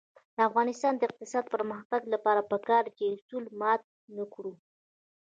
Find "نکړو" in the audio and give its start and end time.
4.17-4.53